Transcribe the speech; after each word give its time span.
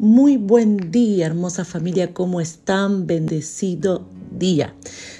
Muy 0.00 0.38
buen 0.38 0.90
día, 0.90 1.26
hermosa 1.26 1.66
familia, 1.66 2.14
¿cómo 2.14 2.40
están? 2.40 3.06
Bendecido 3.06 4.08
día. 4.30 4.74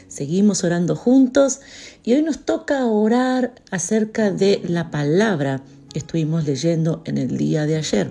Seguimos 0.08 0.64
orando 0.64 0.96
juntos 0.96 1.60
y 2.02 2.14
hoy 2.14 2.22
nos 2.22 2.46
toca 2.46 2.86
orar 2.86 3.54
acerca 3.70 4.30
de 4.30 4.62
la 4.66 4.90
palabra 4.90 5.62
que 5.92 5.98
estuvimos 5.98 6.46
leyendo 6.46 7.02
en 7.04 7.18
el 7.18 7.36
día 7.36 7.66
de 7.66 7.76
ayer, 7.76 8.10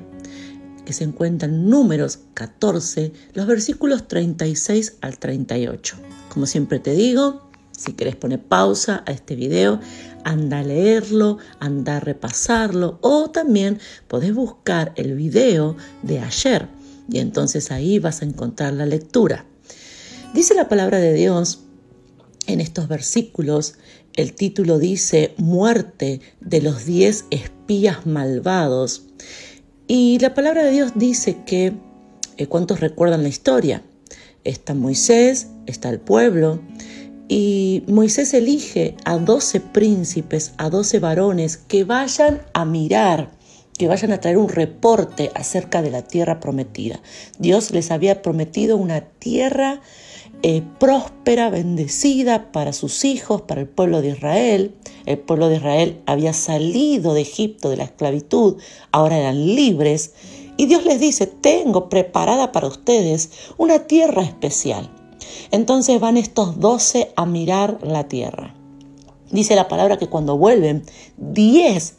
que 0.85 0.93
se 0.93 1.05
encuentra 1.05 1.49
en 1.49 1.71
números 1.71 2.19
14, 2.35 3.13
los 3.33 3.47
versículos 3.47 4.07
36 4.07 4.97
al 5.01 5.17
38. 5.17 5.95
Como 6.31 6.45
siempre 6.45 6.77
te 6.77 6.93
digo, 6.93 7.48
si 7.79 7.93
querés 7.93 8.15
poner 8.17 8.41
pausa 8.41 9.03
a 9.05 9.11
este 9.11 9.35
video, 9.35 9.79
anda 10.25 10.59
a 10.59 10.63
leerlo, 10.63 11.37
anda 11.59 11.97
a 11.97 11.99
repasarlo 12.01 12.99
o 13.01 13.29
también 13.29 13.79
podés 14.09 14.33
buscar 14.33 14.91
el 14.97 15.15
video 15.15 15.77
de 16.03 16.19
ayer 16.19 16.67
y 17.09 17.19
entonces 17.19 17.71
ahí 17.71 17.99
vas 17.99 18.21
a 18.21 18.25
encontrar 18.25 18.73
la 18.73 18.85
lectura. 18.85 19.45
Dice 20.33 20.53
la 20.53 20.67
palabra 20.67 20.99
de 20.99 21.13
Dios 21.13 21.61
en 22.47 22.59
estos 22.59 22.87
versículos, 22.87 23.75
el 24.13 24.33
título 24.33 24.77
dice 24.77 25.33
Muerte 25.37 26.19
de 26.41 26.61
los 26.61 26.85
diez 26.85 27.25
espías 27.31 28.05
malvados. 28.05 29.03
Y 29.87 30.19
la 30.19 30.33
palabra 30.33 30.63
de 30.65 30.71
Dios 30.71 30.91
dice 30.95 31.37
que, 31.45 31.73
eh, 32.37 32.47
¿cuántos 32.47 32.79
recuerdan 32.81 33.23
la 33.23 33.29
historia? 33.29 33.83
Está 34.43 34.73
Moisés, 34.73 35.47
está 35.65 35.89
el 35.89 35.99
pueblo, 35.99 36.61
y 37.29 37.83
Moisés 37.85 38.33
elige 38.33 38.95
a 39.05 39.17
doce 39.17 39.61
príncipes, 39.61 40.53
a 40.57 40.71
doce 40.71 40.99
varones 40.99 41.57
que 41.57 41.83
vayan 41.83 42.41
a 42.53 42.65
mirar, 42.65 43.29
que 43.77 43.87
vayan 43.87 44.11
a 44.11 44.19
traer 44.19 44.37
un 44.39 44.49
reporte 44.49 45.29
acerca 45.35 45.83
de 45.83 45.91
la 45.91 46.01
tierra 46.01 46.39
prometida. 46.39 46.99
Dios 47.37 47.69
les 47.69 47.91
había 47.91 48.23
prometido 48.23 48.77
una 48.77 49.01
tierra 49.01 49.79
eh, 50.41 50.63
próspera, 50.79 51.51
bendecida 51.51 52.51
para 52.51 52.73
sus 52.73 53.05
hijos, 53.05 53.43
para 53.43 53.61
el 53.61 53.67
pueblo 53.67 54.01
de 54.01 54.09
Israel. 54.09 54.75
El 55.05 55.19
pueblo 55.19 55.49
de 55.49 55.57
Israel 55.57 56.01
había 56.07 56.33
salido 56.33 57.13
de 57.13 57.21
Egipto, 57.21 57.69
de 57.69 57.77
la 57.77 57.83
esclavitud, 57.83 58.57
ahora 58.91 59.19
eran 59.19 59.55
libres. 59.55 60.13
Y 60.57 60.65
Dios 60.65 60.83
les 60.83 60.99
dice, 60.99 61.27
tengo 61.27 61.89
preparada 61.89 62.51
para 62.51 62.67
ustedes 62.67 63.29
una 63.57 63.85
tierra 63.85 64.23
especial. 64.23 64.89
Entonces 65.51 65.99
van 65.99 66.17
estos 66.17 66.59
doce 66.59 67.11
a 67.15 67.25
mirar 67.25 67.79
la 67.83 68.07
tierra. 68.07 68.55
Dice 69.31 69.55
la 69.55 69.67
palabra 69.67 69.97
que 69.97 70.07
cuando 70.07 70.37
vuelven, 70.37 70.83
diez 71.17 71.95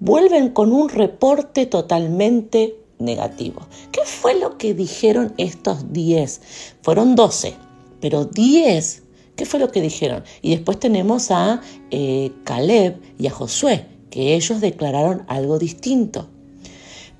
vuelven 0.00 0.50
con 0.50 0.72
un 0.72 0.88
reporte 0.88 1.66
totalmente 1.66 2.76
negativo. 2.98 3.66
¿Qué 3.92 4.00
fue 4.04 4.38
lo 4.38 4.58
que 4.58 4.74
dijeron 4.74 5.32
estos 5.36 5.92
diez? 5.92 6.40
Fueron 6.82 7.14
doce, 7.14 7.54
pero 8.00 8.24
diez, 8.24 9.02
¿qué 9.36 9.46
fue 9.46 9.60
lo 9.60 9.70
que 9.70 9.80
dijeron? 9.80 10.24
Y 10.40 10.50
después 10.50 10.80
tenemos 10.80 11.30
a 11.30 11.60
eh, 11.90 12.32
Caleb 12.44 13.00
y 13.18 13.28
a 13.28 13.30
Josué, 13.30 13.86
que 14.10 14.34
ellos 14.34 14.60
declararon 14.60 15.24
algo 15.28 15.58
distinto. 15.58 16.28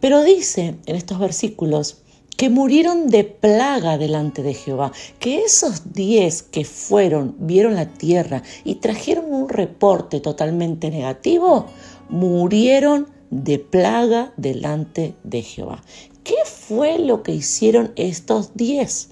Pero 0.00 0.24
dice 0.24 0.74
en 0.86 0.96
estos 0.96 1.20
versículos 1.20 2.01
que 2.36 2.50
murieron 2.50 3.08
de 3.08 3.24
plaga 3.24 3.98
delante 3.98 4.42
de 4.42 4.54
Jehová, 4.54 4.92
que 5.18 5.44
esos 5.44 5.92
diez 5.92 6.42
que 6.42 6.64
fueron, 6.64 7.36
vieron 7.38 7.74
la 7.74 7.86
tierra 7.86 8.42
y 8.64 8.76
trajeron 8.76 9.32
un 9.32 9.48
reporte 9.48 10.20
totalmente 10.20 10.90
negativo, 10.90 11.66
murieron 12.08 13.08
de 13.30 13.58
plaga 13.58 14.32
delante 14.36 15.14
de 15.24 15.42
Jehová. 15.42 15.82
¿Qué 16.24 16.36
fue 16.44 16.98
lo 16.98 17.22
que 17.22 17.32
hicieron 17.32 17.92
estos 17.96 18.54
diez? 18.54 19.10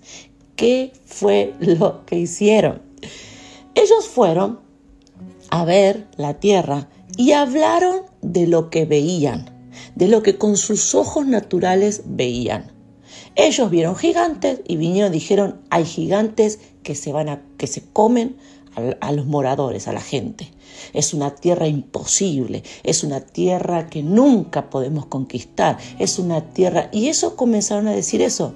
¿Qué 0.56 0.92
fue 1.06 1.54
lo 1.58 2.04
que 2.06 2.18
hicieron? 2.18 2.82
Ellos 3.74 4.08
fueron 4.08 4.60
a 5.50 5.64
ver 5.64 6.06
la 6.16 6.34
tierra 6.34 6.88
y 7.16 7.32
hablaron 7.32 8.02
de 8.22 8.46
lo 8.46 8.70
que 8.70 8.84
veían, 8.84 9.50
de 9.94 10.08
lo 10.08 10.22
que 10.22 10.36
con 10.36 10.56
sus 10.56 10.94
ojos 10.94 11.26
naturales 11.26 12.02
veían. 12.06 12.79
Ellos 13.42 13.70
vieron 13.70 13.96
gigantes 13.96 14.60
y 14.68 14.76
vinieron 14.76 15.12
y 15.12 15.14
dijeron, 15.14 15.62
hay 15.70 15.86
gigantes 15.86 16.58
que 16.82 16.94
se 16.94 17.10
van 17.10 17.30
a, 17.30 17.40
que 17.56 17.66
se 17.66 17.82
comen 17.90 18.36
a, 19.00 19.12
los 19.12 19.24
moradores, 19.24 19.88
a 19.88 19.94
la 19.94 20.02
gente. 20.02 20.50
Es 20.92 21.14
una 21.14 21.34
tierra 21.34 21.66
imposible, 21.66 22.62
es 22.82 23.02
una 23.02 23.20
tierra 23.20 23.88
que 23.88 24.02
nunca 24.02 24.68
podemos 24.68 25.06
conquistar, 25.06 25.78
es 25.98 26.18
una 26.18 26.50
tierra... 26.50 26.90
Y 26.92 27.08
eso 27.08 27.34
comenzaron 27.34 27.88
a 27.88 27.92
decir 27.92 28.20
eso. 28.20 28.52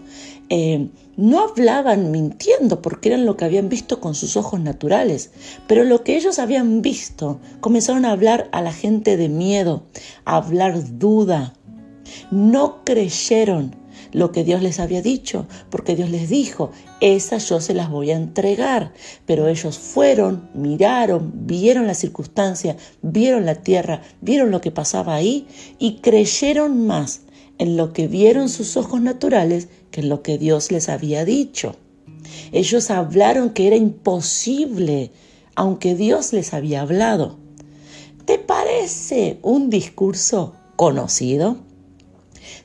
Eh, 0.50 0.90
no 1.16 1.40
hablaban 1.40 2.10
mintiendo 2.10 2.82
porque 2.82 3.08
eran 3.08 3.24
lo 3.24 3.38
que 3.38 3.46
habían 3.46 3.70
visto 3.70 4.00
con 4.00 4.14
sus 4.14 4.36
ojos 4.36 4.60
naturales, 4.60 5.30
pero 5.66 5.84
lo 5.84 6.04
que 6.04 6.14
ellos 6.14 6.38
habían 6.38 6.82
visto 6.82 7.40
comenzaron 7.60 8.04
a 8.04 8.10
hablar 8.10 8.50
a 8.52 8.60
la 8.60 8.74
gente 8.74 9.16
de 9.16 9.30
miedo, 9.30 9.84
a 10.26 10.36
hablar 10.36 10.98
duda. 10.98 11.54
No 12.30 12.84
creyeron 12.84 13.82
lo 14.14 14.30
que 14.32 14.44
Dios 14.44 14.62
les 14.62 14.78
había 14.78 15.02
dicho, 15.02 15.46
porque 15.68 15.96
Dios 15.96 16.08
les 16.08 16.30
dijo, 16.30 16.70
esas 17.00 17.48
yo 17.48 17.60
se 17.60 17.74
las 17.74 17.90
voy 17.90 18.12
a 18.12 18.16
entregar. 18.16 18.94
Pero 19.26 19.48
ellos 19.48 19.76
fueron, 19.76 20.48
miraron, 20.54 21.32
vieron 21.46 21.86
la 21.86 21.94
circunstancia, 21.94 22.76
vieron 23.02 23.44
la 23.44 23.56
tierra, 23.56 24.02
vieron 24.22 24.52
lo 24.52 24.60
que 24.60 24.70
pasaba 24.70 25.16
ahí 25.16 25.48
y 25.78 25.96
creyeron 25.96 26.86
más 26.86 27.22
en 27.58 27.76
lo 27.76 27.92
que 27.92 28.06
vieron 28.06 28.48
sus 28.48 28.76
ojos 28.76 29.00
naturales 29.00 29.68
que 29.90 30.00
en 30.00 30.08
lo 30.08 30.22
que 30.22 30.38
Dios 30.38 30.70
les 30.70 30.88
había 30.88 31.24
dicho. 31.24 31.76
Ellos 32.52 32.90
hablaron 32.90 33.50
que 33.50 33.66
era 33.66 33.76
imposible, 33.76 35.10
aunque 35.56 35.96
Dios 35.96 36.32
les 36.32 36.54
había 36.54 36.82
hablado. 36.82 37.36
¿Te 38.26 38.38
parece 38.38 39.38
un 39.42 39.70
discurso 39.70 40.54
conocido? 40.76 41.58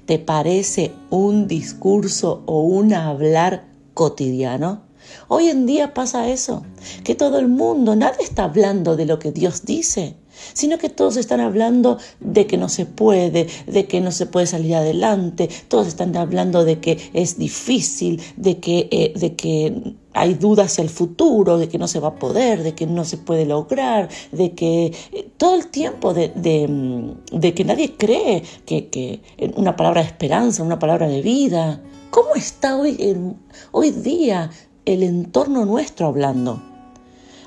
¿Te 0.10 0.18
parece 0.18 0.92
un 1.12 1.48
discurso 1.48 2.42
o 2.48 2.64
un 2.64 2.96
hablar 2.96 3.68
cotidiano? 3.94 4.82
Hoy 5.28 5.50
en 5.50 5.68
día 5.68 5.94
pasa 5.94 6.30
eso, 6.30 6.64
que 7.04 7.14
todo 7.14 7.38
el 7.38 7.48
mundo, 7.48 7.96
nadie 7.96 8.24
está 8.24 8.46
hablando 8.46 8.96
de 8.96 9.06
lo 9.06 9.20
que 9.20 9.32
Dios 9.32 9.66
dice, 9.66 10.16
sino 10.54 10.78
que 10.78 10.90
todos 10.90 11.18
están 11.18 11.40
hablando 11.40 11.98
de 12.20 12.48
que 12.48 12.58
no 12.58 12.70
se 12.70 12.86
puede, 12.86 13.48
de 13.68 13.86
que 13.86 14.02
no 14.02 14.12
se 14.12 14.26
puede 14.26 14.48
salir 14.48 14.76
adelante, 14.76 15.50
todos 15.68 15.88
están 15.88 16.16
hablando 16.16 16.66
de 16.66 16.80
que 16.80 17.12
es 17.14 17.38
difícil, 17.38 18.22
de 18.38 18.60
que, 18.60 18.88
eh, 18.92 19.14
de 19.16 19.36
que 19.36 19.96
hay 20.14 20.34
dudas 20.34 20.72
hacia 20.72 20.84
el 20.84 20.90
futuro, 20.90 21.58
de 21.58 21.70
que 21.70 21.78
no 21.78 21.88
se 21.88 22.00
va 22.00 22.10
a 22.10 22.16
poder, 22.16 22.64
de 22.64 22.74
que 22.74 22.88
no 22.88 23.06
se 23.06 23.18
puede 23.18 23.46
lograr, 23.46 24.10
de 24.32 24.52
que 24.54 24.94
eh, 25.12 25.30
todo 25.38 25.56
el 25.56 25.68
tiempo 25.68 26.14
de, 26.14 26.30
de, 26.36 27.54
que 27.54 27.64
nadie 27.64 27.96
cree 27.96 28.44
que, 28.66 28.90
que, 28.90 29.22
una 29.56 29.76
palabra 29.76 30.02
de 30.02 30.08
esperanza, 30.08 30.64
una 30.64 30.80
palabra 30.80 31.08
de 31.08 31.22
vida. 31.22 31.82
¿Cómo 32.10 32.36
está 32.36 32.76
hoy, 32.76 33.36
hoy 33.72 33.92
día 33.92 34.50
el 34.86 35.04
entorno 35.04 35.66
nuestro 35.66 36.08
hablando? 36.08 36.62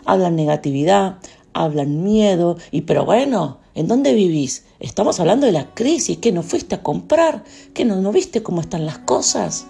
Hablan 0.05 0.37
negatividad, 0.37 1.19
hablan 1.55 2.03
miedo, 2.03 2.57
y 2.71 2.83
pero 2.83 3.05
bueno, 3.05 3.59
¿en 3.75 3.89
dónde 3.89 4.15
vivís? 4.15 4.65
Estamos 4.81 5.21
hablando 5.21 5.47
de 5.47 5.53
la 5.53 5.75
crisis, 5.75 6.19
que 6.19 6.33
no 6.33 6.43
fuiste 6.43 6.75
a 6.75 6.83
comprar, 6.83 7.45
que 7.75 7.85
no, 7.85 7.97
no 7.97 8.13
viste 8.13 8.43
cómo 8.43 8.61
están 8.61 8.87
las 8.87 8.99
cosas. 8.99 9.67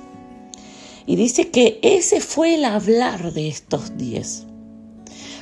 Y 1.06 1.16
dice 1.16 1.50
que 1.50 1.81
ese 1.82 2.20
fue 2.20 2.54
el 2.54 2.65
hablar 2.65 3.32
de 3.32 3.48
estos 3.48 3.97
diez. 3.97 4.47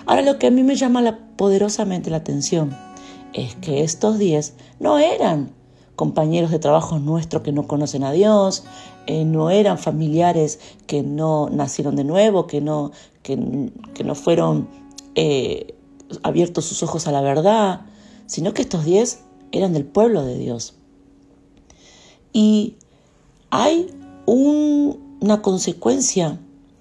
Ahora 0.07 0.23
lo 0.23 0.39
que 0.39 0.47
a 0.47 0.51
mí 0.51 0.63
me 0.63 0.77
llama 0.77 1.19
poderosamente 1.37 2.11
la 2.11 2.17
atención 2.19 2.77
es 3.33 3.55
que 3.57 3.83
estos 3.83 4.19
diez 4.19 4.55
no 4.79 4.99
eran 4.99 5.53
compañeros 6.01 6.51
de 6.51 6.59
trabajo 6.59 6.99
nuestros 6.99 7.43
que 7.43 7.53
no 7.53 7.69
conocen 7.69 8.05
a 8.05 8.13
Dios, 8.13 8.65
eh, 9.07 9.25
no 9.27 9.51
eran 9.51 9.79
familiares 9.79 10.59
que 10.87 11.03
no 11.03 11.51
nacieron 11.51 11.95
de 11.95 12.05
nuevo, 12.05 12.47
que 12.47 12.63
no, 12.63 12.93
que, 13.23 13.37
no 13.37 14.15
fueron 14.15 14.69
eh, 15.15 15.75
abiertos 16.23 16.65
sus 16.65 16.83
ojos 16.83 17.07
a 17.07 17.13
la 17.13 17.21
verdad, 17.21 17.83
sino 18.27 18.55
que 18.55 18.63
estos 18.63 18.85
diez 18.85 19.21
eran 19.53 19.73
del 19.73 19.85
pueblo 19.85 20.25
de 20.25 20.39
Dios. 20.39 20.75
Y 22.33 22.77
hay 23.51 23.89
un 24.27 25.11
una 25.21 25.43
consecuencia 25.43 26.41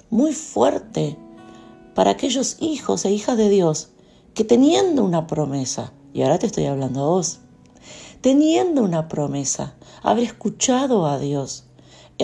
muy 0.10 0.34
fuerte 0.34 1.18
para 1.94 2.12
aquellos 2.12 2.56
hijos 2.62 3.04
e 3.04 3.12
hijas 3.12 3.38
de 3.38 3.50
Dios 3.50 3.90
que 4.34 4.46
teniendo 4.46 5.04
una 5.04 5.28
promesa, 5.28 5.92
y 6.14 6.22
ahora 6.22 6.40
te 6.40 6.48
estoy 6.48 6.66
hablando 6.66 7.04
a 7.04 7.08
vos, 7.08 7.40
teniendo 8.22 8.82
una 8.82 9.10
promesa, 9.10 9.76
haber 10.02 10.24
escuchado 10.24 11.06
a 11.06 11.20
Dios, 11.20 11.66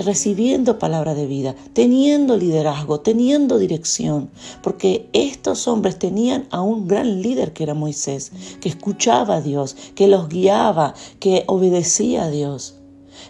recibiendo 0.03 0.79
palabra 0.79 1.15
de 1.15 1.25
vida, 1.25 1.55
teniendo 1.73 2.37
liderazgo, 2.37 2.99
teniendo 2.99 3.57
dirección, 3.57 4.29
porque 4.61 5.09
estos 5.13 5.67
hombres 5.67 5.97
tenían 5.97 6.47
a 6.51 6.61
un 6.61 6.87
gran 6.87 7.21
líder 7.21 7.53
que 7.53 7.63
era 7.63 7.73
Moisés, 7.73 8.31
que 8.59 8.69
escuchaba 8.69 9.35
a 9.35 9.41
Dios, 9.41 9.75
que 9.95 10.07
los 10.07 10.27
guiaba, 10.27 10.93
que 11.19 11.43
obedecía 11.47 12.23
a 12.23 12.29
Dios. 12.29 12.75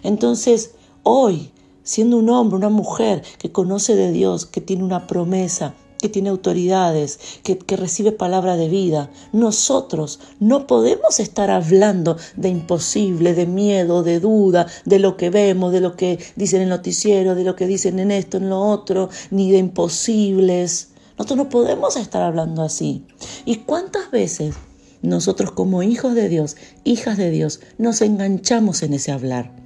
Entonces, 0.02 0.72
hoy 1.02 1.52
siendo 1.86 2.16
un 2.16 2.28
hombre, 2.30 2.56
una 2.56 2.68
mujer 2.68 3.22
que 3.38 3.52
conoce 3.52 3.94
de 3.94 4.10
Dios, 4.10 4.44
que 4.44 4.60
tiene 4.60 4.82
una 4.82 5.06
promesa, 5.06 5.74
que 6.06 6.12
tiene 6.12 6.28
autoridades, 6.28 7.18
que, 7.42 7.76
recibe 7.76 8.12
palabra 8.12 8.56
de 8.56 8.68
vida. 8.68 9.10
Nosotros 9.32 10.20
no 10.38 10.68
podemos 10.68 11.18
estar 11.18 11.50
hablando 11.50 12.16
de 12.36 12.48
imposible, 12.48 13.34
de 13.34 13.46
miedo, 13.46 14.04
de 14.04 14.20
duda, 14.20 14.68
de 14.84 15.00
lo 15.00 15.16
que 15.16 15.30
vemos, 15.30 15.72
de 15.72 15.80
lo 15.80 15.96
que 15.96 16.20
dicen 16.36 16.58
en 16.58 16.64
el 16.64 16.68
noticiero, 16.68 17.34
de 17.34 17.42
lo 17.42 17.56
que 17.56 17.66
dicen 17.66 17.98
en 17.98 18.12
esto, 18.12 18.36
en 18.36 18.48
lo 18.50 18.60
otro, 18.60 19.10
ni 19.32 19.50
de 19.50 19.58
imposibles. 19.58 20.90
Nosotros 21.18 21.38
no 21.38 21.48
podemos 21.48 21.96
estar 21.96 22.22
hablando 22.22 22.62
así. 22.62 23.04
¿Y 23.44 23.56
cuántas 23.56 24.12
veces 24.12 24.54
nosotros 25.02 25.50
como 25.50 25.82
hijos 25.82 26.14
de 26.14 26.28
Dios, 26.28 26.56
hijas 26.84 27.16
de 27.16 27.30
Dios, 27.30 27.58
nos 27.78 28.00
enganchamos 28.00 28.84
en 28.84 28.94
ese 28.94 29.10
hablar? 29.10 29.65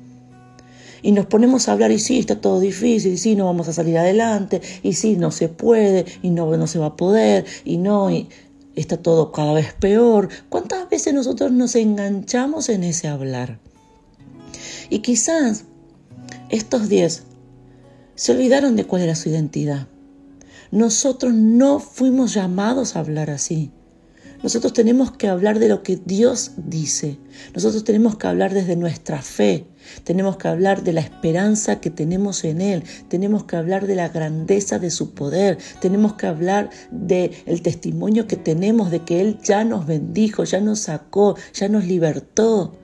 Y 1.02 1.12
nos 1.12 1.26
ponemos 1.26 1.68
a 1.68 1.72
hablar 1.72 1.90
y 1.90 1.98
sí, 1.98 2.18
está 2.18 2.40
todo 2.40 2.60
difícil, 2.60 3.14
y 3.14 3.18
sí, 3.18 3.34
no 3.34 3.46
vamos 3.46 3.68
a 3.68 3.72
salir 3.72 3.98
adelante, 3.98 4.60
y 4.82 4.94
sí, 4.94 5.16
no 5.16 5.30
se 5.30 5.48
puede, 5.48 6.04
y 6.22 6.30
no, 6.30 6.56
no 6.56 6.66
se 6.66 6.78
va 6.78 6.86
a 6.86 6.96
poder, 6.96 7.44
y 7.64 7.76
no, 7.76 8.10
y 8.10 8.28
está 8.76 8.96
todo 8.96 9.32
cada 9.32 9.52
vez 9.52 9.72
peor. 9.74 10.28
¿Cuántas 10.48 10.88
veces 10.88 11.14
nosotros 11.14 11.52
nos 11.52 11.74
enganchamos 11.74 12.68
en 12.68 12.84
ese 12.84 13.08
hablar? 13.08 13.58
Y 14.88 15.00
quizás 15.00 15.64
estos 16.48 16.88
diez 16.88 17.24
se 18.14 18.32
olvidaron 18.32 18.76
de 18.76 18.84
cuál 18.84 19.02
era 19.02 19.14
su 19.14 19.28
identidad. 19.28 19.86
Nosotros 20.70 21.32
no 21.32 21.80
fuimos 21.80 22.34
llamados 22.34 22.94
a 22.94 23.00
hablar 23.00 23.30
así. 23.30 23.70
Nosotros 24.42 24.72
tenemos 24.72 25.10
que 25.12 25.28
hablar 25.28 25.58
de 25.58 25.68
lo 25.68 25.82
que 25.82 25.96
Dios 25.96 26.52
dice. 26.56 27.18
Nosotros 27.54 27.84
tenemos 27.84 28.16
que 28.16 28.26
hablar 28.26 28.54
desde 28.54 28.74
nuestra 28.74 29.20
fe. 29.20 29.66
Tenemos 30.04 30.38
que 30.38 30.48
hablar 30.48 30.82
de 30.82 30.94
la 30.94 31.02
esperanza 31.02 31.80
que 31.80 31.90
tenemos 31.90 32.44
en 32.44 32.62
Él. 32.62 32.84
Tenemos 33.08 33.44
que 33.44 33.56
hablar 33.56 33.86
de 33.86 33.96
la 33.96 34.08
grandeza 34.08 34.78
de 34.78 34.90
su 34.90 35.12
poder. 35.12 35.58
Tenemos 35.80 36.14
que 36.14 36.26
hablar 36.26 36.70
del 36.90 37.32
el 37.44 37.60
testimonio 37.60 38.26
que 38.26 38.36
tenemos 38.36 38.90
de 38.90 39.04
que 39.04 39.20
Él 39.20 39.38
ya 39.42 39.64
nos 39.64 39.86
bendijo, 39.86 40.44
ya 40.44 40.60
nos 40.60 40.80
sacó, 40.80 41.36
ya 41.52 41.68
nos 41.68 41.84
libertó. 41.84 42.78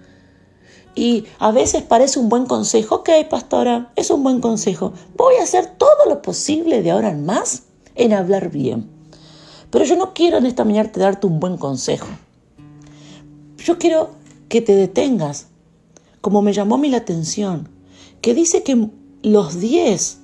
Y 0.95 1.25
a 1.39 1.53
veces 1.53 1.83
parece 1.83 2.19
un 2.19 2.29
buen 2.29 2.45
consejo. 2.45 2.97
Ok, 2.97 3.11
pastora, 3.31 3.93
es 3.97 4.11
un 4.11 4.23
buen 4.23 4.41
consejo. 4.41 4.93
Voy 5.17 5.37
a 5.37 5.43
hacer 5.43 5.67
todo 5.79 6.07
lo 6.07 6.21
posible 6.21 6.83
de 6.83 6.91
ahora 6.91 7.11
en 7.11 7.25
más 7.25 7.65
en 7.95 8.13
hablar 8.13 8.51
bien. 8.51 8.96
Pero 9.71 9.85
yo 9.85 9.97
no 9.97 10.15
quiero 10.15 10.39
en 10.39 10.47
esta 10.47 10.65
mañana 10.65 10.91
darte 10.95 11.27
un 11.27 11.41
buen 11.41 11.57
consejo. 11.57 12.09
Yo 13.59 13.79
quiero 13.79 14.11
que 14.49 14.61
te 14.61 14.75
detengas, 14.75 15.49
como 16.21 16.43
me 16.43 16.53
llamó 16.53 16.77
a 16.77 16.79
mí 16.79 16.89
la 16.89 16.99
atención, 16.99 17.69
que 18.21 18.35
dice 18.35 18.63
que 18.63 18.89
los 19.23 19.61
diez 19.61 20.19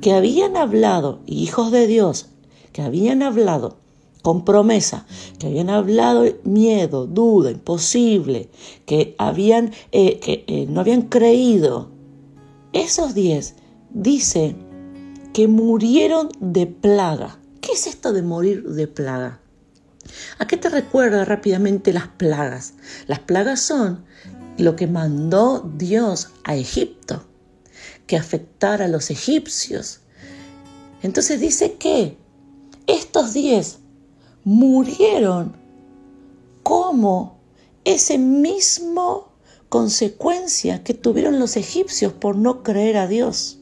que 0.00 0.12
habían 0.12 0.56
hablado, 0.56 1.20
hijos 1.26 1.70
de 1.70 1.86
Dios, 1.86 2.26
que 2.72 2.82
habían 2.82 3.22
hablado 3.22 3.76
con 4.22 4.44
promesa, 4.44 5.06
que 5.38 5.46
habían 5.46 5.70
hablado 5.70 6.24
miedo, 6.42 7.06
duda, 7.06 7.50
imposible, 7.50 8.48
que 8.84 9.14
habían 9.18 9.72
eh, 9.92 10.18
que 10.18 10.44
eh, 10.46 10.66
no 10.68 10.80
habían 10.80 11.02
creído, 11.02 11.90
esos 12.72 13.14
diez 13.14 13.54
dice 13.90 14.56
que 15.32 15.48
murieron 15.48 16.28
de 16.40 16.66
plaga. 16.66 17.38
¿Qué 17.66 17.72
es 17.72 17.88
esto 17.88 18.12
de 18.12 18.22
morir 18.22 18.62
de 18.62 18.86
plaga? 18.86 19.40
¿A 20.38 20.46
qué 20.46 20.56
te 20.56 20.68
recuerda 20.68 21.24
rápidamente 21.24 21.92
las 21.92 22.06
plagas? 22.06 22.74
Las 23.08 23.18
plagas 23.18 23.60
son 23.60 24.04
lo 24.56 24.76
que 24.76 24.86
mandó 24.86 25.68
Dios 25.76 26.28
a 26.44 26.54
Egipto, 26.54 27.24
que 28.06 28.16
afectara 28.16 28.84
a 28.84 28.88
los 28.88 29.10
egipcios. 29.10 29.98
Entonces 31.02 31.40
dice 31.40 31.72
que 31.72 32.16
estos 32.86 33.32
diez 33.34 33.78
murieron 34.44 35.56
como 36.62 37.40
ese 37.84 38.16
mismo 38.16 39.32
consecuencia 39.68 40.84
que 40.84 40.94
tuvieron 40.94 41.40
los 41.40 41.56
egipcios 41.56 42.12
por 42.12 42.36
no 42.36 42.62
creer 42.62 42.96
a 42.96 43.08
Dios. 43.08 43.58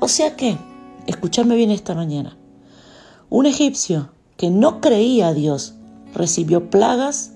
O 0.00 0.08
sea 0.08 0.36
que, 0.36 0.56
escuchadme 1.06 1.54
bien 1.54 1.70
esta 1.70 1.94
mañana, 1.94 2.38
un 3.30 3.46
egipcio 3.46 4.10
que 4.36 4.50
no 4.50 4.80
creía 4.80 5.28
a 5.28 5.34
Dios 5.34 5.74
recibió 6.14 6.70
plagas, 6.70 7.32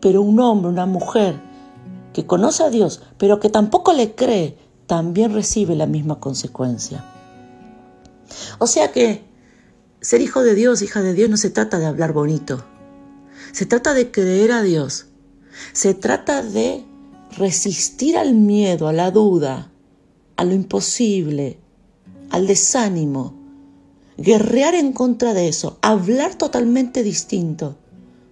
pero 0.00 0.22
un 0.22 0.40
hombre, 0.40 0.70
una 0.70 0.86
mujer 0.86 1.40
que 2.12 2.26
conoce 2.26 2.64
a 2.64 2.70
Dios, 2.70 3.02
pero 3.18 3.38
que 3.38 3.50
tampoco 3.50 3.92
le 3.92 4.14
cree, 4.14 4.56
también 4.86 5.32
recibe 5.32 5.76
la 5.76 5.86
misma 5.86 6.18
consecuencia. 6.18 7.04
O 8.58 8.66
sea 8.66 8.90
que 8.90 9.22
ser 10.00 10.20
hijo 10.20 10.42
de 10.42 10.54
Dios, 10.54 10.82
hija 10.82 11.02
de 11.02 11.14
Dios, 11.14 11.30
no 11.30 11.36
se 11.36 11.50
trata 11.50 11.78
de 11.78 11.86
hablar 11.86 12.12
bonito. 12.12 12.64
Se 13.52 13.66
trata 13.66 13.94
de 13.94 14.10
creer 14.10 14.52
a 14.52 14.62
Dios. 14.62 15.06
Se 15.72 15.94
trata 15.94 16.42
de 16.42 16.84
resistir 17.36 18.16
al 18.16 18.34
miedo, 18.34 18.88
a 18.88 18.92
la 18.92 19.10
duda, 19.10 19.70
a 20.36 20.44
lo 20.44 20.54
imposible, 20.54 21.58
al 22.30 22.46
desánimo 22.46 23.39
guerrear 24.20 24.74
en 24.74 24.92
contra 24.92 25.32
de 25.32 25.48
eso, 25.48 25.78
hablar 25.80 26.34
totalmente 26.34 27.02
distinto. 27.02 27.76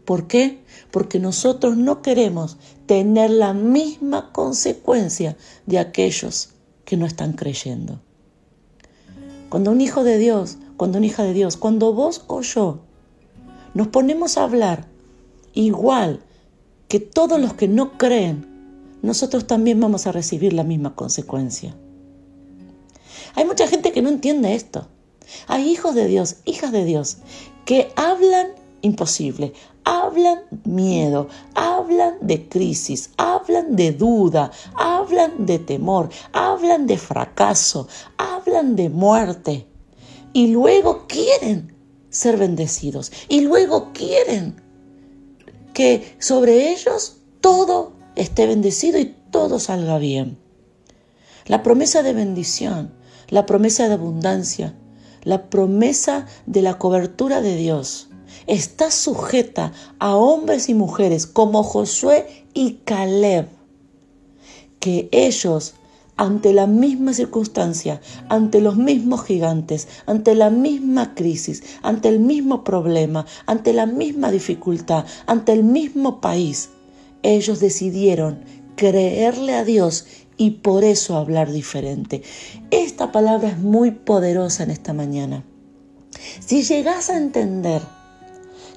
¿Por 0.04 0.26
qué? 0.26 0.58
Porque 0.90 1.18
nosotros 1.18 1.78
no 1.78 2.02
queremos 2.02 2.58
tener 2.84 3.30
la 3.30 3.54
misma 3.54 4.30
consecuencia 4.32 5.36
de 5.64 5.78
aquellos 5.78 6.50
que 6.84 6.98
no 6.98 7.06
están 7.06 7.32
creyendo. 7.32 8.00
Cuando 9.48 9.70
un 9.70 9.80
hijo 9.80 10.04
de 10.04 10.18
Dios, 10.18 10.58
cuando 10.76 10.98
una 10.98 11.06
hija 11.06 11.22
de 11.22 11.32
Dios, 11.32 11.56
cuando 11.56 11.94
vos 11.94 12.22
o 12.26 12.42
yo 12.42 12.80
nos 13.72 13.88
ponemos 13.88 14.36
a 14.36 14.44
hablar 14.44 14.86
igual 15.54 16.20
que 16.88 17.00
todos 17.00 17.40
los 17.40 17.54
que 17.54 17.66
no 17.66 17.96
creen, 17.96 18.46
nosotros 19.00 19.46
también 19.46 19.80
vamos 19.80 20.06
a 20.06 20.12
recibir 20.12 20.52
la 20.52 20.64
misma 20.64 20.94
consecuencia. 20.94 21.74
Hay 23.34 23.46
mucha 23.46 23.66
gente 23.68 23.92
que 23.92 24.02
no 24.02 24.10
entiende 24.10 24.54
esto. 24.54 24.86
Hay 25.46 25.68
hijos 25.68 25.94
de 25.94 26.06
Dios, 26.06 26.36
hijas 26.44 26.72
de 26.72 26.84
Dios, 26.84 27.18
que 27.64 27.92
hablan 27.96 28.48
imposible, 28.82 29.52
hablan 29.84 30.40
miedo, 30.64 31.28
hablan 31.54 32.14
de 32.20 32.48
crisis, 32.48 33.10
hablan 33.16 33.76
de 33.76 33.92
duda, 33.92 34.50
hablan 34.74 35.46
de 35.46 35.58
temor, 35.58 36.10
hablan 36.32 36.86
de 36.86 36.98
fracaso, 36.98 37.88
hablan 38.16 38.76
de 38.76 38.88
muerte. 38.88 39.66
Y 40.32 40.48
luego 40.48 41.06
quieren 41.06 41.74
ser 42.10 42.36
bendecidos. 42.36 43.12
Y 43.28 43.40
luego 43.42 43.92
quieren 43.92 44.60
que 45.72 46.16
sobre 46.18 46.72
ellos 46.72 47.18
todo 47.40 47.92
esté 48.16 48.46
bendecido 48.46 48.98
y 48.98 49.14
todo 49.30 49.58
salga 49.58 49.98
bien. 49.98 50.38
La 51.46 51.62
promesa 51.62 52.02
de 52.02 52.12
bendición, 52.12 52.92
la 53.28 53.46
promesa 53.46 53.88
de 53.88 53.94
abundancia, 53.94 54.74
la 55.24 55.48
promesa 55.50 56.26
de 56.46 56.62
la 56.62 56.78
cobertura 56.78 57.40
de 57.40 57.56
Dios. 57.56 58.08
Está 58.46 58.90
sujeta 58.90 59.72
a 59.98 60.16
hombres 60.16 60.68
y 60.68 60.74
mujeres 60.74 61.26
como 61.26 61.62
Josué 61.62 62.46
y 62.54 62.80
Caleb, 62.84 63.48
que 64.80 65.08
ellos 65.12 65.74
ante 66.18 66.52
la 66.52 66.66
misma 66.66 67.14
circunstancia, 67.14 68.00
ante 68.28 68.60
los 68.60 68.76
mismos 68.76 69.24
gigantes, 69.24 69.86
ante 70.06 70.34
la 70.34 70.50
misma 70.50 71.14
crisis, 71.14 71.62
ante 71.82 72.08
el 72.08 72.18
mismo 72.18 72.64
problema, 72.64 73.24
ante 73.46 73.72
la 73.72 73.86
misma 73.86 74.30
dificultad, 74.32 75.06
ante 75.26 75.52
el 75.52 75.62
mismo 75.62 76.20
país, 76.20 76.70
ellos 77.22 77.60
decidieron 77.60 78.40
creerle 78.74 79.54
a 79.54 79.64
Dios 79.64 80.06
y 80.38 80.52
por 80.52 80.84
eso 80.84 81.16
hablar 81.16 81.52
diferente. 81.52 82.22
Esta 82.70 83.12
palabra 83.12 83.50
es 83.50 83.58
muy 83.58 83.90
poderosa 83.90 84.62
en 84.62 84.70
esta 84.70 84.94
mañana. 84.94 85.44
Si 86.40 86.62
llegas 86.62 87.10
a 87.10 87.18
entender 87.18 87.82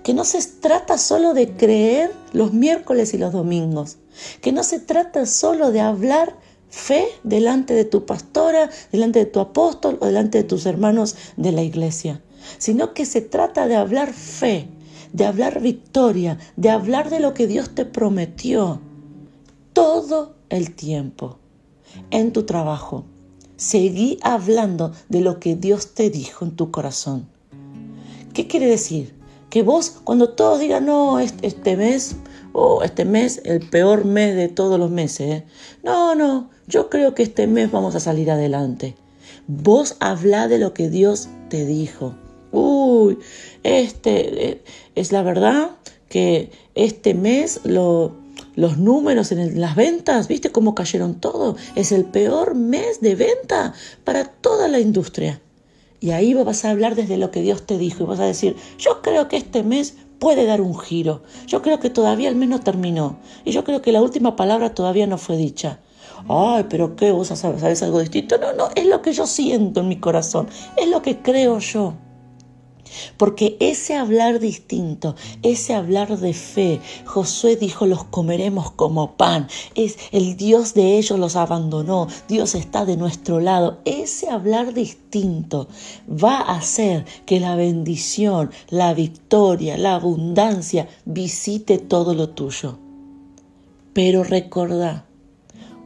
que 0.04 0.14
no 0.14 0.26
se 0.26 0.42
trata 0.60 0.98
solo 0.98 1.34
de 1.34 1.52
creer 1.54 2.12
los 2.34 2.52
miércoles 2.52 3.14
y 3.14 3.20
los 3.20 3.32
domingos, 3.32 3.98
que 4.42 4.52
no 4.52 4.64
se 4.64 4.80
trata 4.80 5.26
solo 5.26 5.72
de 5.72 5.80
hablar 5.80 6.36
fe 6.70 7.06
delante 7.24 7.74
de 7.76 7.86
tu 7.86 8.06
pastora, 8.06 8.70
delante 8.92 9.20
de 9.20 9.26
tu 9.26 9.40
apóstol 9.40 9.98
o 10.02 10.08
delante 10.08 10.40
de 10.40 10.44
tus 10.44 10.66
hermanos 10.66 11.16
de 11.38 11.52
la 11.52 11.62
iglesia, 11.62 12.22
sino 12.58 12.94
que 12.94 13.06
se 13.06 13.22
trata 13.22 13.68
de 13.68 13.76
hablar 13.76 14.14
fe, 14.14 14.68
de 15.14 15.26
hablar 15.26 15.62
victoria, 15.62 16.40
de 16.56 16.72
hablar 16.72 17.12
de 17.12 17.20
lo 17.20 17.36
que 17.36 17.46
Dios 17.46 17.76
te 17.76 17.86
prometió 17.86 18.82
todo 19.74 20.36
el 20.50 20.74
tiempo 20.76 21.41
en 22.10 22.34
tu 22.34 22.44
trabajo. 22.44 23.06
Seguí 23.56 24.18
hablando 24.22 24.92
de 25.10 25.22
lo 25.22 25.40
que 25.40 25.56
Dios 25.56 25.94
te 25.94 26.10
dijo 26.10 26.46
en 26.46 26.56
tu 26.56 26.72
corazón. 26.72 27.28
¿Qué 28.34 28.48
quiere 28.48 28.66
decir? 28.66 29.14
Que 29.50 29.64
vos, 29.64 30.02
cuando 30.04 30.30
todos 30.30 30.60
digan, 30.60 30.86
no, 30.86 31.20
este 31.20 31.76
mes, 31.76 32.16
o 32.54 32.84
este 32.84 33.06
mes, 33.06 33.42
el 33.46 33.60
peor 33.60 34.06
mes 34.06 34.36
de 34.36 34.48
todos 34.48 34.80
los 34.80 34.90
meses, 34.90 35.30
¿eh? 35.30 35.46
no, 35.84 36.16
no, 36.16 36.50
yo 36.68 36.90
creo 36.90 37.14
que 37.14 37.24
este 37.24 37.48
mes 37.48 37.72
vamos 37.72 37.96
a 37.96 38.00
salir 38.00 38.32
adelante. 38.32 38.96
Vos 39.48 39.98
habla 40.00 40.48
de 40.48 40.58
lo 40.58 40.74
que 40.74 40.90
Dios 40.90 41.28
te 41.50 41.66
dijo. 41.66 42.16
Uy, 42.52 43.20
este 43.64 44.50
eh, 44.50 44.64
es 44.96 45.12
la 45.12 45.24
verdad 45.24 45.72
que 46.10 46.52
este 46.76 47.14
mes 47.14 47.62
lo, 47.64 48.21
los 48.62 48.78
números 48.78 49.32
en 49.32 49.60
las 49.60 49.76
ventas, 49.76 50.28
¿viste 50.28 50.52
cómo 50.52 50.76
cayeron 50.76 51.16
todo? 51.16 51.56
Es 51.74 51.92
el 51.92 52.06
peor 52.06 52.54
mes 52.54 53.02
de 53.02 53.16
venta 53.16 53.74
para 54.04 54.26
toda 54.26 54.68
la 54.68 54.80
industria. 54.80 55.42
Y 56.00 56.12
ahí 56.12 56.36
vas 56.36 56.64
a 56.64 56.70
hablar 56.70 56.94
desde 56.94 57.18
lo 57.18 57.32
que 57.32 57.42
Dios 57.42 57.66
te 57.66 57.80
dijo 57.80 58.04
y 58.04 58.06
vas 58.06 58.20
a 58.20 58.26
decir, 58.26 58.56
yo 58.78 59.02
creo 59.02 59.28
que 59.28 59.38
este 59.38 59.64
mes 59.64 59.96
puede 60.20 60.46
dar 60.46 60.62
un 60.62 60.78
giro. 60.78 61.24
Yo 61.48 61.64
creo 61.64 61.80
que 61.80 61.90
todavía 61.90 62.30
el 62.30 62.36
mes 62.36 62.50
no 62.50 62.60
terminó. 62.60 63.18
Y 63.46 63.52
yo 63.52 63.64
creo 63.64 63.82
que 63.82 63.92
la 63.92 64.02
última 64.04 64.36
palabra 64.36 64.76
todavía 64.76 65.08
no 65.08 65.18
fue 65.18 65.38
dicha. 65.38 65.80
Ay, 66.30 66.68
pero 66.70 66.96
¿qué? 66.96 67.12
¿Vos 67.12 67.30
sabes 67.30 67.82
algo 67.82 68.00
distinto? 68.00 68.38
No, 68.38 68.54
no, 68.54 68.70
es 68.76 68.86
lo 68.86 69.02
que 69.02 69.12
yo 69.12 69.26
siento 69.26 69.80
en 69.80 69.88
mi 69.88 70.00
corazón. 70.00 70.48
Es 70.78 70.88
lo 70.88 71.02
que 71.02 71.18
creo 71.18 71.58
yo. 71.58 71.96
Porque 73.18 73.58
ese 73.60 73.96
hablar 73.96 74.40
distinto, 74.40 75.16
ese 75.44 75.74
hablar 75.74 76.18
de 76.18 76.34
fe, 76.34 76.80
Josué 77.06 77.56
dijo, 77.56 77.86
los 77.86 78.04
comeremos 78.06 78.72
como 78.72 79.14
pan. 79.18 79.48
Es 79.76 79.98
el 80.12 80.38
Dios 80.38 80.74
de 80.74 80.98
ellos 80.98 81.20
los 81.20 81.36
abandonó. 81.36 82.08
Dios 82.28 82.56
está 82.56 82.86
de 82.86 82.98
nuestro 82.98 83.40
lado. 83.40 83.80
Ese 83.86 84.30
hablar 84.30 84.74
distinto 84.74 85.68
va 86.10 86.38
a 86.38 86.58
hacer 86.58 87.06
que 87.26 87.40
la 87.40 87.56
bendición, 87.56 88.52
la 88.70 88.94
victoria, 88.94 89.78
la 89.78 89.96
abundancia 89.96 90.88
visite 91.06 91.78
todo 91.78 92.14
lo 92.14 92.30
tuyo. 92.30 92.78
Pero 93.94 94.24
recordá, 94.24 95.06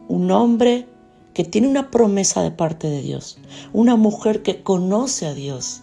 un 0.07 0.29
hombre 0.31 0.87
que 1.33 1.43
tiene 1.43 1.67
una 1.67 1.91
promesa 1.91 2.41
de 2.43 2.51
parte 2.51 2.87
de 2.87 3.01
Dios, 3.01 3.37
una 3.73 3.95
mujer 3.95 4.41
que 4.41 4.63
conoce 4.63 5.25
a 5.25 5.33
Dios, 5.33 5.81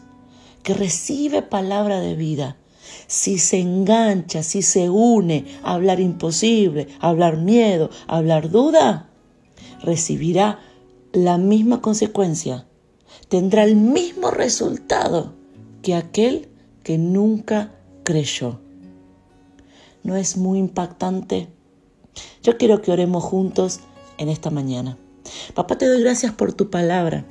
que 0.62 0.74
recibe 0.74 1.42
palabra 1.42 2.00
de 2.00 2.14
vida, 2.14 2.56
si 3.06 3.38
se 3.38 3.58
engancha, 3.60 4.42
si 4.42 4.62
se 4.62 4.88
une 4.88 5.44
a 5.62 5.74
hablar 5.74 6.00
imposible, 6.00 6.88
a 7.00 7.08
hablar 7.08 7.36
miedo, 7.36 7.90
a 8.06 8.18
hablar 8.18 8.50
duda, 8.50 9.10
recibirá 9.82 10.60
la 11.12 11.38
misma 11.38 11.80
consecuencia, 11.80 12.66
tendrá 13.28 13.64
el 13.64 13.76
mismo 13.76 14.30
resultado 14.30 15.34
que 15.82 15.94
aquel 15.94 16.48
que 16.82 16.98
nunca 16.98 17.74
creyó. 18.04 18.60
¿No 20.02 20.16
es 20.16 20.36
muy 20.36 20.58
impactante? 20.58 21.48
Yo 22.42 22.56
quiero 22.56 22.82
que 22.82 22.90
oremos 22.90 23.22
juntos 23.22 23.80
en 24.18 24.28
esta 24.28 24.50
mañana. 24.50 24.98
Papá, 25.54 25.78
te 25.78 25.86
doy 25.86 26.02
gracias 26.02 26.32
por 26.32 26.52
tu 26.52 26.70
palabra. 26.70 27.24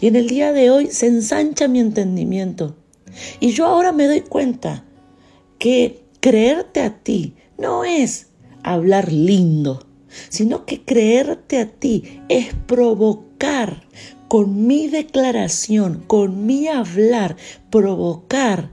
Y 0.00 0.06
en 0.06 0.16
el 0.16 0.28
día 0.28 0.52
de 0.52 0.70
hoy 0.70 0.88
se 0.88 1.06
ensancha 1.06 1.68
mi 1.68 1.80
entendimiento. 1.80 2.76
Y 3.40 3.52
yo 3.52 3.66
ahora 3.66 3.92
me 3.92 4.06
doy 4.06 4.20
cuenta 4.22 4.84
que 5.58 6.02
creerte 6.20 6.80
a 6.80 6.98
ti 7.02 7.34
no 7.58 7.84
es 7.84 8.28
hablar 8.62 9.12
lindo, 9.12 9.86
sino 10.28 10.64
que 10.64 10.82
creerte 10.82 11.58
a 11.58 11.66
ti 11.66 12.20
es 12.28 12.54
provocar 12.66 13.86
con 14.28 14.66
mi 14.66 14.88
declaración, 14.88 16.04
con 16.06 16.46
mi 16.46 16.68
hablar, 16.68 17.36
provocar, 17.70 18.70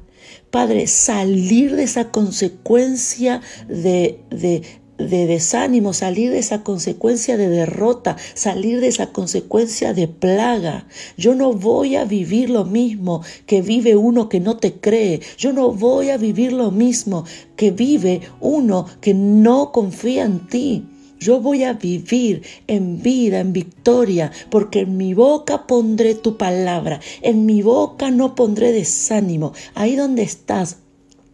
Padre, 0.52 0.88
salir 0.88 1.76
de 1.76 1.84
esa 1.84 2.12
consecuencia 2.12 3.42
de, 3.68 4.22
de, 4.30 4.62
de 4.98 5.28
desánimo, 5.28 5.94
salir 5.94 6.32
de 6.32 6.40
esa 6.40 6.64
consecuencia 6.64 7.38
de 7.38 7.50
derrota, 7.50 8.18
salir 8.34 8.82
de 8.82 8.88
esa 8.88 9.08
consecuencia 9.08 9.94
de 9.94 10.08
plaga. 10.08 10.88
Yo 11.18 11.36
no 11.36 11.54
voy 11.54 11.96
a 11.96 12.06
vivir 12.06 12.50
lo 12.50 12.66
mismo 12.66 13.22
que 13.46 13.62
vive 13.62 13.96
uno 13.96 14.30
que 14.30 14.40
no 14.40 14.58
te 14.58 14.74
cree. 14.74 15.22
Yo 15.38 15.54
no 15.54 15.72
voy 15.72 16.10
a 16.10 16.18
vivir 16.18 16.54
lo 16.54 16.72
mismo 16.72 17.26
que 17.56 17.72
vive 17.72 18.22
uno 18.40 18.86
que 19.02 19.14
no 19.14 19.72
confía 19.72 20.26
en 20.26 20.48
ti. 20.48 20.86
Yo 21.20 21.42
voy 21.42 21.64
a 21.64 21.74
vivir 21.74 22.44
en 22.68 23.02
vida, 23.02 23.40
en 23.40 23.52
victoria, 23.52 24.32
porque 24.52 24.82
en 24.82 24.98
mi 24.98 25.16
boca 25.16 25.66
pondré 25.66 26.14
tu 26.14 26.38
palabra, 26.38 27.00
en 27.24 27.48
mi 27.48 27.64
boca 27.64 28.12
no 28.12 28.36
pondré 28.36 28.72
desánimo. 28.72 29.54
Ahí 29.74 29.96
donde 29.96 30.22
estás, 30.22 30.78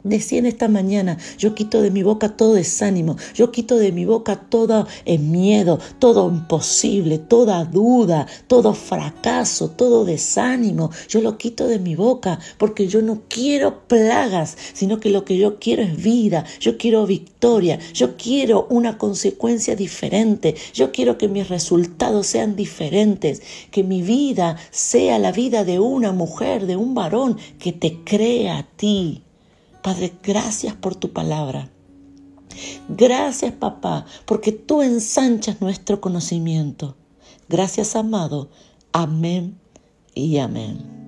Decía 0.03 0.39
en 0.39 0.47
esta 0.47 0.67
mañana, 0.67 1.17
yo 1.37 1.55
quito 1.55 1.81
de 1.81 1.89
mi 1.89 2.03
boca 2.03 2.35
todo 2.35 2.55
desánimo, 2.55 3.15
yo 3.33 3.53
quito 3.53 3.77
de 3.77 3.93
mi 3.93 4.03
boca 4.03 4.35
todo 4.35 4.85
el 5.05 5.19
miedo, 5.19 5.79
todo 5.97 6.29
imposible, 6.29 7.19
toda 7.19 7.63
duda, 7.63 8.27
todo 8.47 8.73
fracaso, 8.73 9.69
todo 9.69 10.03
desánimo, 10.03 10.91
yo 11.07 11.21
lo 11.21 11.37
quito 11.37 11.67
de 11.67 11.79
mi 11.79 11.95
boca 11.95 12.37
porque 12.57 12.85
yo 12.87 13.01
no 13.01 13.21
quiero 13.29 13.87
plagas, 13.87 14.57
sino 14.73 14.99
que 14.99 15.09
lo 15.09 15.23
que 15.23 15.37
yo 15.37 15.57
quiero 15.57 15.83
es 15.83 15.95
vida, 15.95 16.43
yo 16.59 16.77
quiero 16.77 17.05
victoria, 17.05 17.79
yo 17.93 18.17
quiero 18.17 18.67
una 18.69 18.97
consecuencia 18.97 19.77
diferente, 19.77 20.55
yo 20.73 20.91
quiero 20.91 21.17
que 21.17 21.29
mis 21.29 21.47
resultados 21.47 22.27
sean 22.27 22.57
diferentes, 22.57 23.41
que 23.71 23.85
mi 23.85 24.01
vida 24.01 24.57
sea 24.69 25.17
la 25.17 25.31
vida 25.31 25.63
de 25.63 25.79
una 25.79 26.11
mujer, 26.11 26.65
de 26.65 26.75
un 26.75 26.93
varón 26.93 27.37
que 27.57 27.71
te 27.71 28.03
crea 28.03 28.57
a 28.57 28.63
ti 28.63 29.23
Padre, 29.83 30.13
gracias 30.23 30.73
por 30.75 30.95
tu 30.95 31.11
palabra. 31.11 31.69
Gracias, 32.87 33.51
papá, 33.51 34.05
porque 34.25 34.51
tú 34.51 34.81
ensanchas 34.81 35.59
nuestro 35.61 35.99
conocimiento. 35.99 36.95
Gracias, 37.49 37.95
amado. 37.95 38.49
Amén 38.93 39.59
y 40.15 40.37
amén. 40.37 41.02